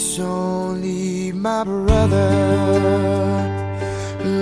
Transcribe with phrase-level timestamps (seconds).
[0.00, 2.30] it's only my brother.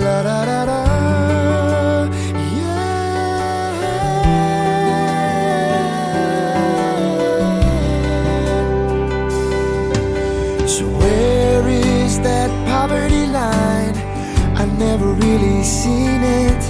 [0.01, 0.83] La da da da,
[2.59, 2.85] yeah.
[10.65, 13.97] So where is that poverty line?
[14.61, 16.63] I never really seen it.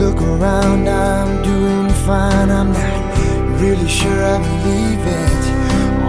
[0.00, 2.50] Look around, I'm doing fine.
[2.50, 5.31] I'm not really sure I believe it.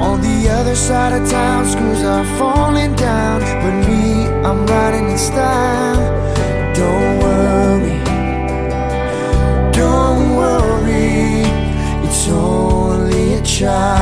[0.04, 3.40] On the other side of town, screws are falling down.
[3.40, 6.04] But me, I'm riding in style.
[6.76, 8.00] Don't worry,
[9.72, 11.48] don't worry,
[12.06, 13.94] it's only a child.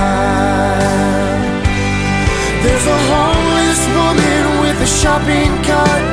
[2.64, 6.04] There's a homeless woman with a shopping cart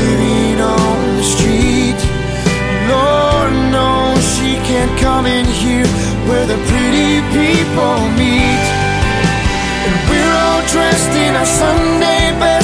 [0.00, 2.00] living on the street.
[2.92, 5.88] Lord knows she can't come in here
[6.28, 8.73] where the pretty people meet.
[10.74, 12.63] Dressed in our Sunday best,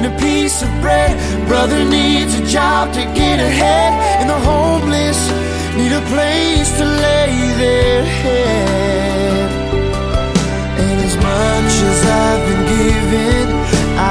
[0.00, 1.16] than a piece of bread.
[1.48, 5.18] Brother needs a job to get ahead, and the homeless
[5.76, 7.32] need a place to lay
[7.62, 9.50] their head.
[10.82, 13.46] And as much as I've been given,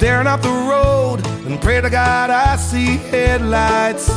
[0.03, 4.11] staring up the road and pray to God I see headlights.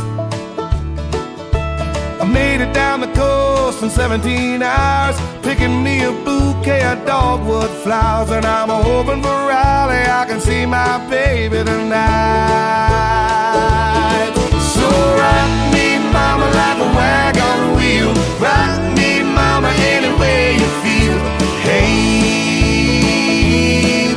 [2.24, 7.70] I made it down the coast in 17 hours, picking me a bouquet of dogwood
[7.84, 12.02] flowers, and I'm hoping for rally I can see my baby tonight.
[14.74, 14.90] So
[15.22, 18.12] rock me, mama, like a wagon wheel.
[18.42, 21.18] Rock me, mama, any way you feel.
[21.62, 22.16] Hey,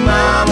[0.02, 0.47] mama.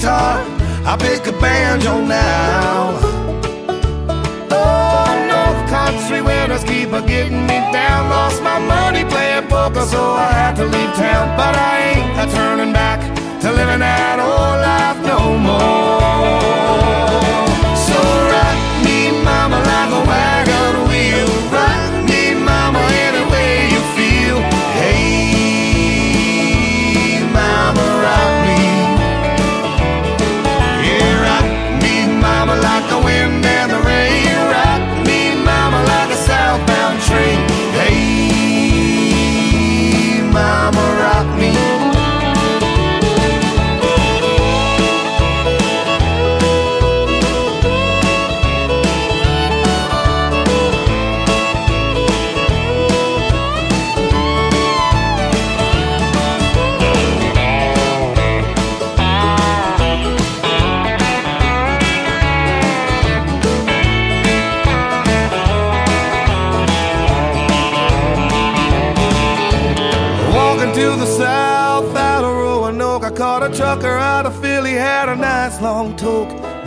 [0.00, 0.42] Guitar,
[0.86, 2.96] I pick a banjo now.
[4.50, 8.08] Oh, North Country winters keep a getting me down.
[8.08, 11.36] Lost my money playing poker, so I had to leave town.
[11.36, 13.00] But I ain't a turning back
[13.42, 15.99] to living that old life no more.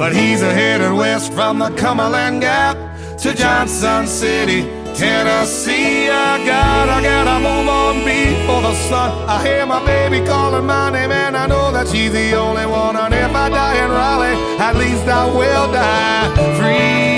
[0.03, 2.75] But he's headed west from the Cumberland Gap
[3.19, 6.09] to Johnson City, Tennessee.
[6.09, 9.11] I gotta, gotta move on before the sun.
[9.29, 12.97] I hear my baby calling my name, and I know that she's the only one.
[12.97, 17.15] And if I die in Raleigh, at least I will die free.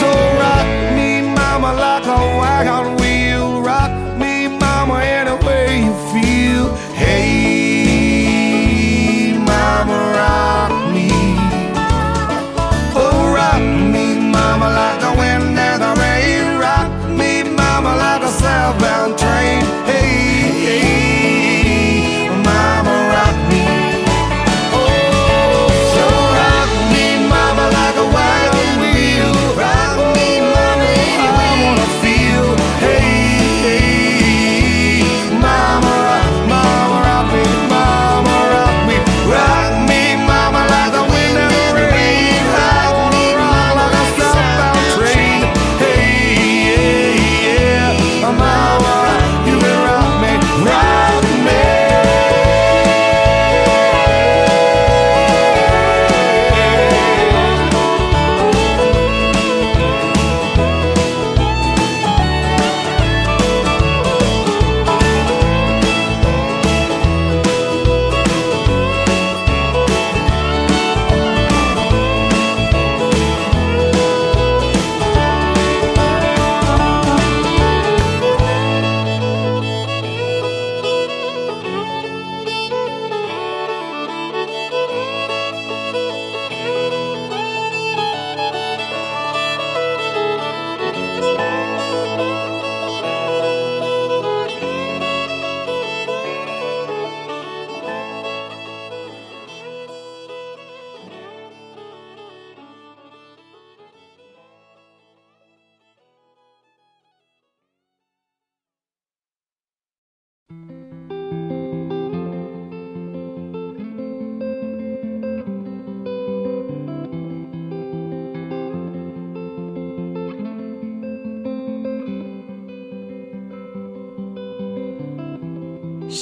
[0.00, 0.10] So
[0.42, 3.62] rock me, mama, like a wagon wheel.
[3.62, 6.74] Rock me, mama, any way you feel.
[6.96, 7.47] Hey,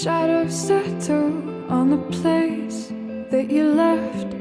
[0.02, 2.88] Shadows settle on the place
[3.30, 4.34] that you left.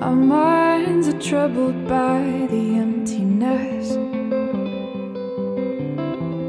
[0.00, 3.88] Our minds are troubled by the emptiness.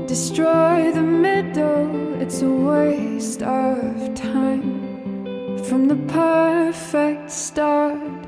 [0.08, 5.58] Destroy the middle, it's a waste of time.
[5.64, 8.28] From the perfect start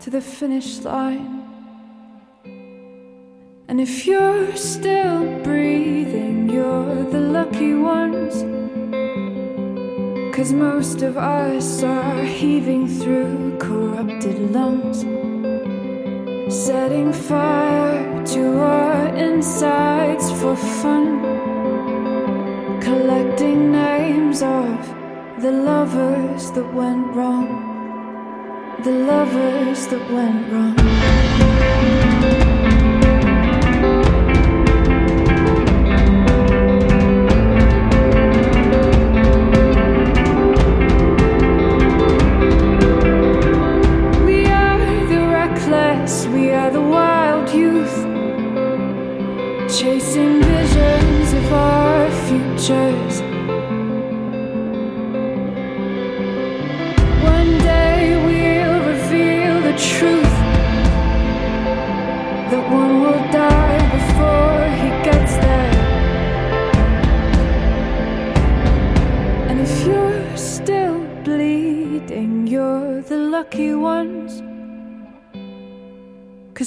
[0.00, 1.44] to the finish line.
[3.68, 6.35] And if you're still breathing,
[6.66, 8.34] you're the lucky ones.
[10.34, 14.98] Cause most of us are heaving through corrupted lungs.
[16.66, 21.06] Setting fire to our insides for fun.
[22.88, 24.78] Collecting names of
[25.44, 27.48] the lovers that went wrong.
[28.86, 30.95] The lovers that went wrong.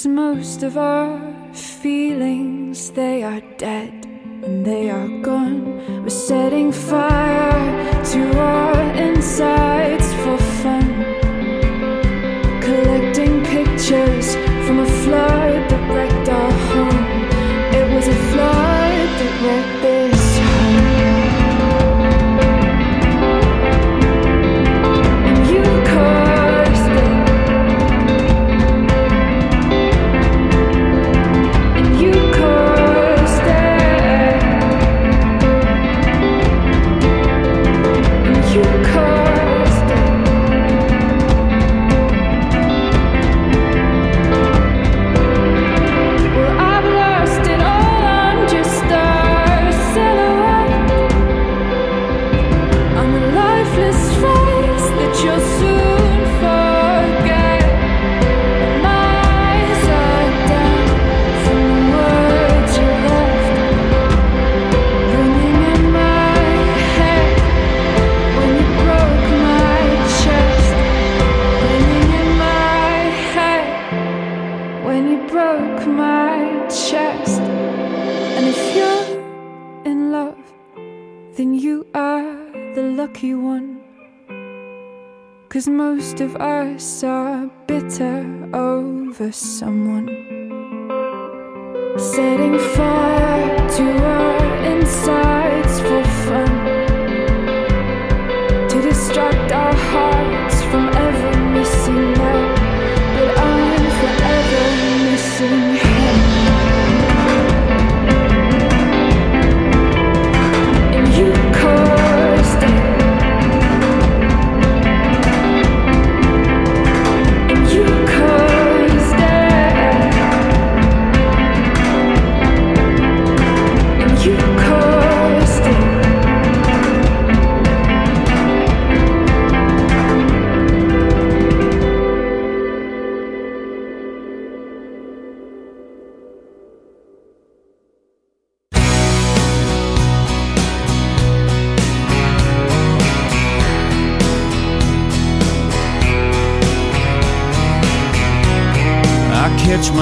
[0.00, 1.20] Cause most of our
[1.52, 4.06] feelings, they are dead
[4.44, 6.02] and they are gone.
[6.02, 10.09] We're setting fire to our insides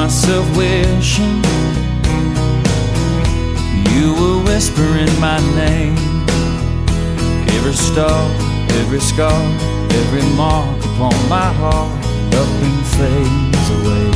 [0.08, 1.36] myself wishing
[3.92, 5.98] you were whispering my name.
[7.56, 8.22] Every star,
[8.80, 9.42] every scar,
[10.00, 11.92] every mark upon my heart
[12.40, 14.10] up and fades away.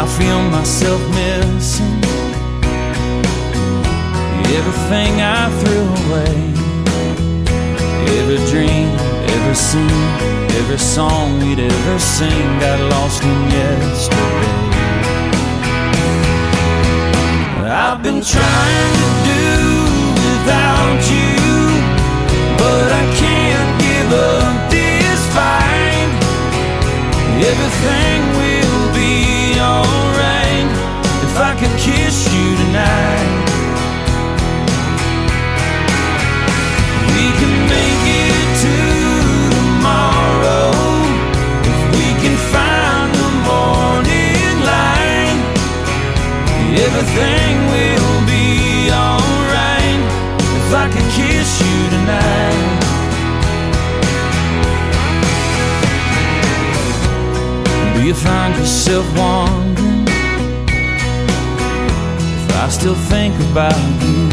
[0.00, 1.98] I feel myself missing
[4.58, 6.36] everything I threw away.
[8.18, 8.88] Every dream,
[9.34, 10.41] every scene,
[10.72, 14.52] every song we'd ever sing got lost in yesterday.
[17.68, 19.44] I've been trying to do
[20.28, 21.36] without you,
[22.56, 26.10] but I can't give up this fight.
[27.50, 28.51] Everything will
[47.14, 50.00] Everything will be alright
[50.40, 52.80] if I could kiss you tonight.
[57.94, 60.08] Do you find yourself wondering
[62.38, 64.30] if I still think about you?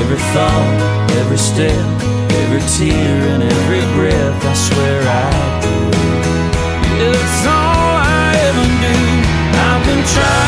[0.00, 1.84] Every thought, every step,
[2.40, 5.74] every tear, and every breath, I swear I do.
[7.12, 8.96] It's all I ever do.
[9.60, 10.47] I've been trying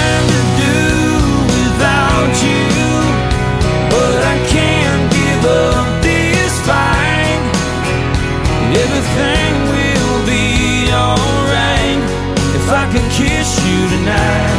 [13.20, 14.49] kiss you tonight.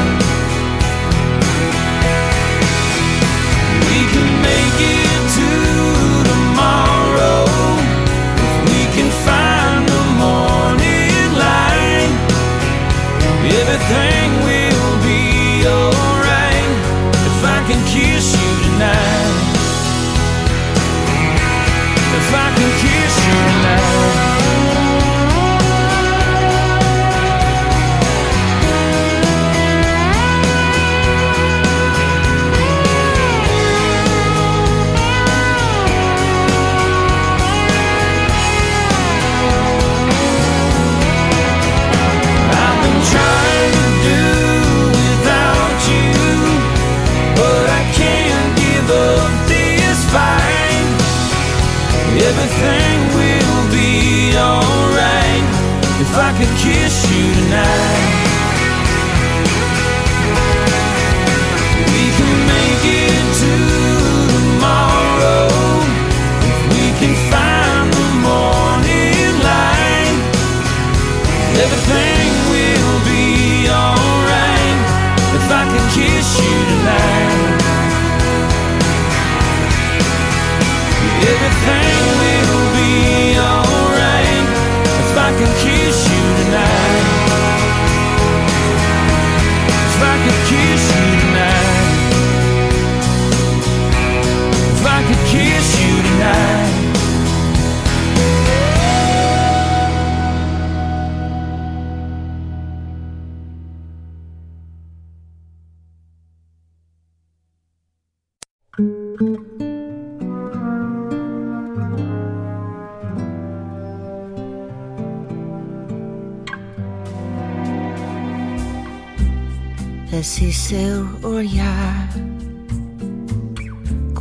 [120.21, 122.07] esse seu olhar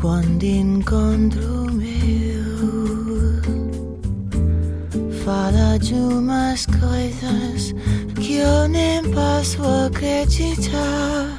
[0.00, 3.42] quando encontro meu.
[5.22, 7.74] Fala de umas coisas
[8.18, 11.36] que eu nem posso acreditar.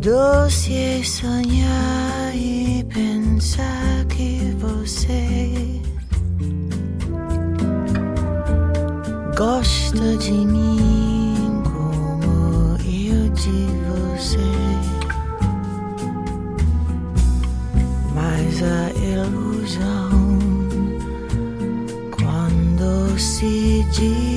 [0.00, 5.82] Doce é sonhar e pensar que você
[9.36, 11.13] gosta de mim.
[23.34, 24.33] see Jesus.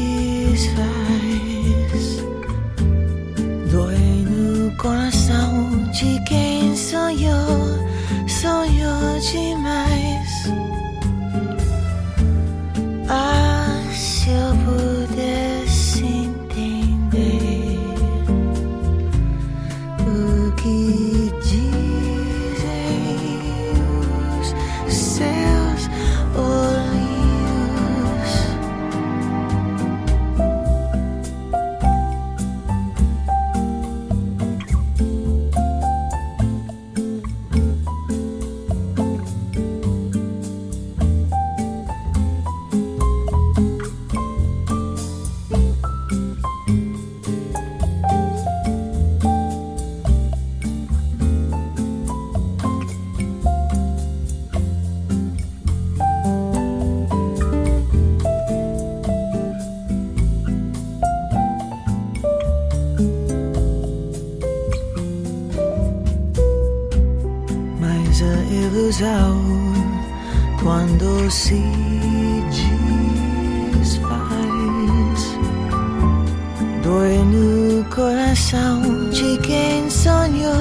[79.12, 80.56] chicken sonio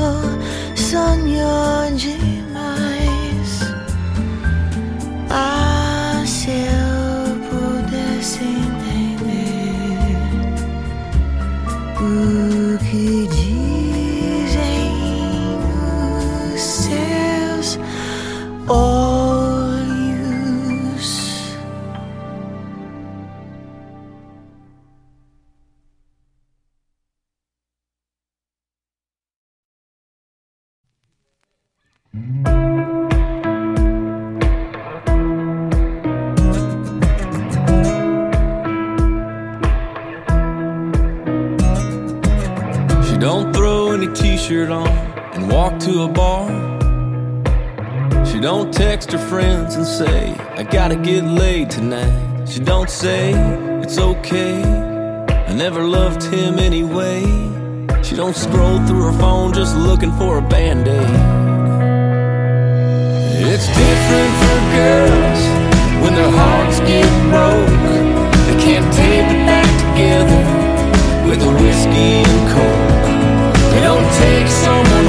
[0.74, 2.35] sonio yeah.
[52.56, 53.34] She don't say
[53.82, 54.62] it's okay.
[54.64, 57.20] I never loved him anyway.
[58.02, 61.16] She don't scroll through her phone just looking for a band aid.
[63.52, 65.40] It's different for girls
[66.02, 67.76] when their hearts get broke.
[68.48, 70.42] They can't tape it back together
[71.28, 73.72] with a whiskey and coke.
[73.72, 75.05] They don't take someone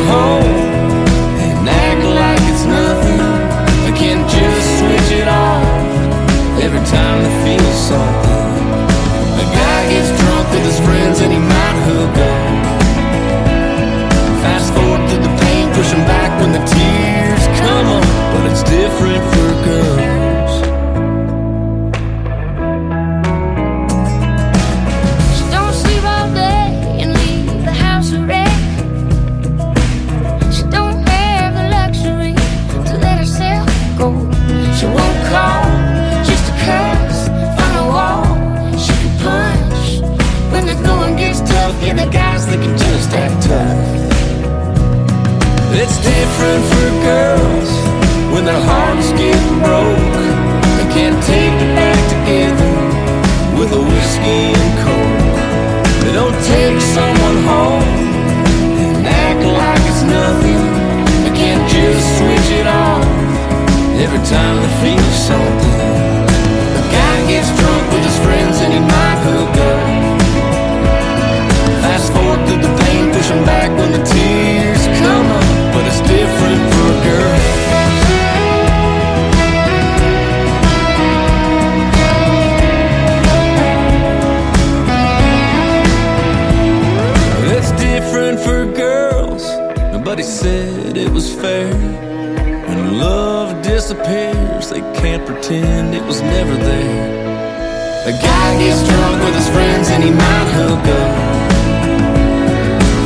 [95.47, 98.05] pretend it was never there.
[98.05, 101.13] A guy gets drunk with his friends and he might hook up.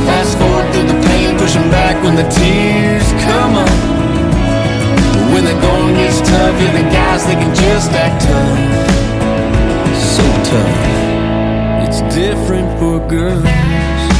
[0.06, 3.78] Fast forward through the pain, push him back when the tears come up.
[5.32, 8.58] When the going gets tough, you're the guys that can just act tough.
[10.16, 11.86] So tough.
[11.86, 14.11] It's different for girls.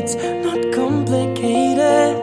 [0.00, 2.14] It's not complicated.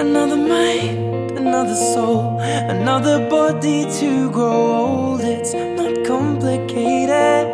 [0.00, 5.20] Another mind, another soul, another body to grow old.
[5.20, 7.46] It's not complicated.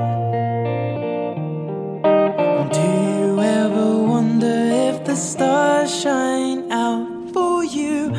[2.77, 4.57] Do you ever wonder
[4.89, 8.15] if the stars shine out for you?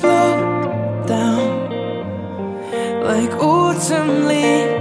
[0.00, 1.44] Float down
[3.04, 4.73] like autumn leaves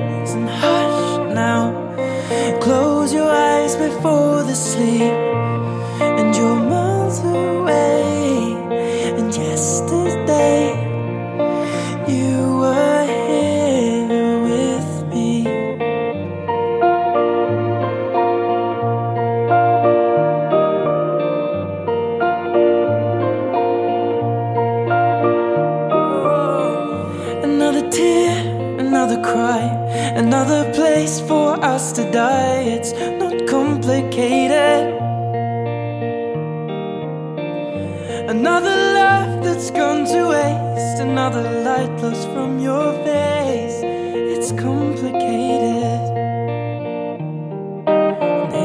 [41.13, 43.81] another light lost from your face.
[44.33, 46.01] It's complicated.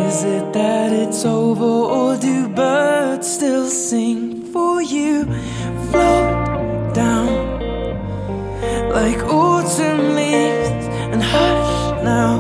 [0.07, 5.27] Is it that it's over, or do birds still sing for you?
[5.91, 7.29] Float down
[8.99, 12.35] like autumn leaves and hush now.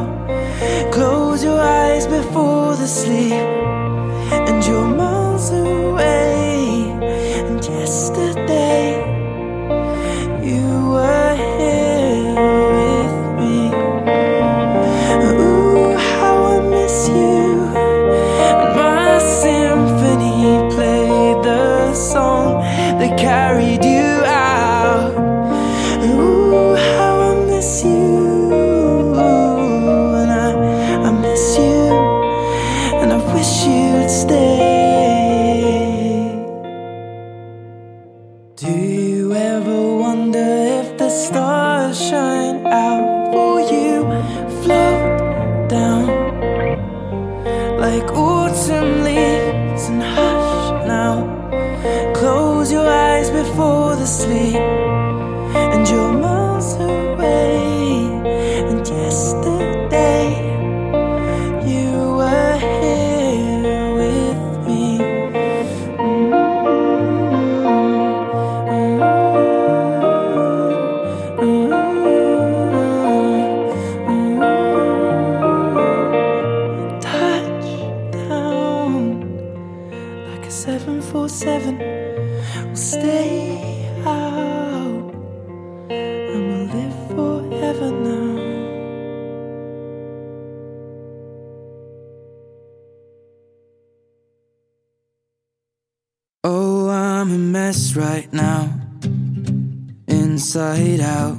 [0.90, 3.46] Close your eyes before the sleep,
[101.00, 101.38] out.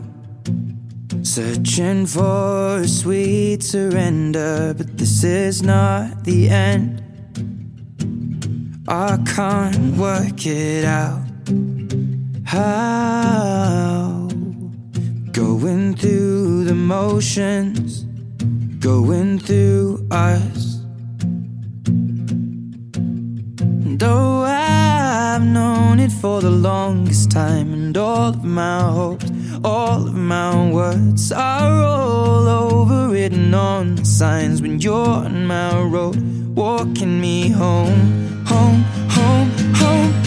[1.23, 7.03] Searching for a sweet surrender, but this is not the end.
[8.87, 11.21] I can't work it out.
[12.43, 14.27] How?
[15.31, 18.05] Going through the motions,
[18.79, 20.81] going through us.
[23.85, 24.45] And oh,
[25.39, 29.31] I've known it for the longest time, and all of my hopes,
[29.63, 35.79] all of my words are all over written on the signs when you're on my
[35.79, 36.17] road,
[36.57, 40.18] walking me home, home, home, home.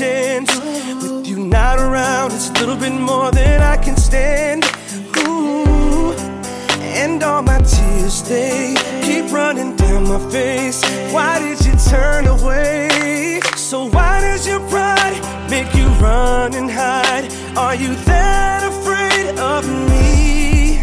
[0.00, 0.56] Chance.
[1.02, 4.64] With you not around, it's a little bit more than I can stand.
[5.18, 6.14] Ooh,
[7.00, 10.80] and all my tears they keep running down my face.
[11.12, 13.40] Why did you turn away?
[13.56, 15.16] So why does your pride
[15.50, 17.26] make you run and hide?
[17.58, 20.80] Are you that afraid of me?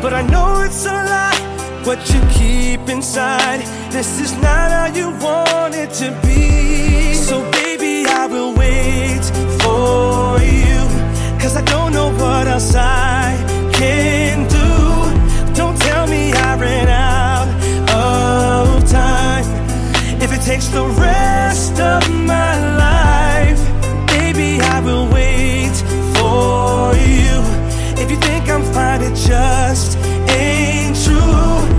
[0.00, 1.40] But I know it's a lie.
[1.84, 3.60] What you keep inside.
[3.92, 7.12] This is not how you want it to be.
[7.14, 7.57] So
[8.28, 9.24] will wait
[9.62, 10.80] for you.
[11.40, 13.36] Cause I don't know what else I
[13.72, 15.54] can do.
[15.54, 17.48] Don't tell me I ran out
[17.90, 19.44] of time.
[20.20, 23.62] If it takes the rest of my life,
[24.08, 25.74] baby, I will wait
[26.16, 27.34] for you.
[28.02, 29.96] If you think I'm fine, it just
[30.30, 31.77] ain't true.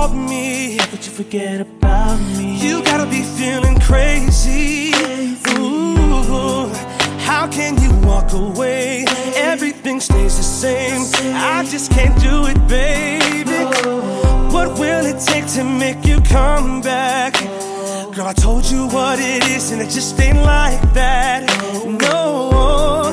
[0.00, 0.78] Called me.
[0.90, 2.56] But you forget about me.
[2.56, 4.92] You gotta be feeling crazy.
[5.58, 6.68] Ooh,
[7.28, 9.04] how can you walk away?
[9.36, 11.00] Everything stays the same.
[11.34, 13.60] I just can't do it, baby.
[14.54, 17.34] What will it take to make you come back?
[18.14, 21.40] Girl, I told you what it is, and it just ain't like that.
[22.04, 23.12] No,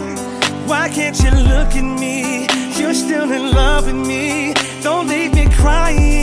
[0.69, 2.47] why can't you look at me?
[2.79, 4.53] You're still in love with me.
[4.81, 6.16] Don't leave me crying.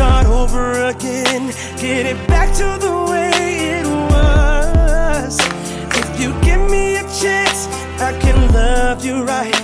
[0.00, 1.48] Over again.
[1.78, 3.30] Get it back to the way
[3.80, 5.38] it was.
[6.00, 7.66] If you give me a chance,
[8.00, 9.54] I can love you right.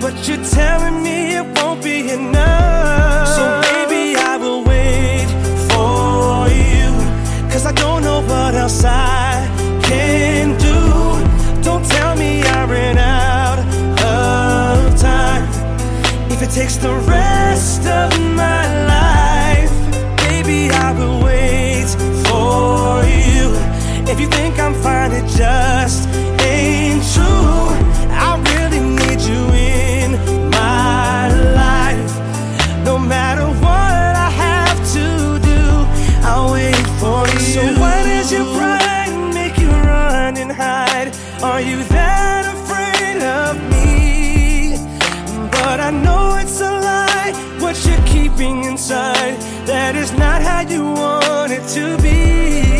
[0.00, 3.28] But you're telling me it won't be enough.
[3.36, 5.28] So baby, I will wait
[5.70, 6.88] for you.
[7.50, 9.48] Cause I don't know what else I
[9.82, 11.62] can do.
[11.62, 13.58] Don't tell me I ran out
[14.00, 15.44] of time.
[16.30, 18.91] If it takes the rest of my life,
[24.12, 26.06] If you think I'm fine, it just
[26.42, 27.72] ain't true.
[28.12, 30.10] I really need you in
[30.50, 32.12] my life.
[32.84, 35.62] No matter what I have to do,
[36.28, 37.40] I'll wait for you.
[37.40, 41.16] So why does your pride make you run and hide?
[41.42, 44.76] Are you that afraid of me?
[45.52, 47.32] But I know it's a lie.
[47.60, 52.71] What you're keeping inside, that is not how you want it to be.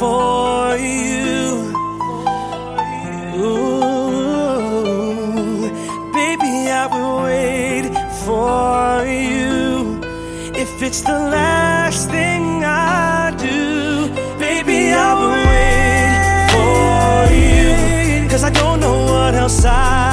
[0.00, 1.76] For you.
[3.44, 4.80] Ooh,
[6.18, 7.84] baby, I will wait
[8.24, 10.00] for you.
[10.62, 17.12] If it's the last thing I do, baby, I will wait for
[17.44, 18.28] you.
[18.30, 20.09] Cause I don't know what else I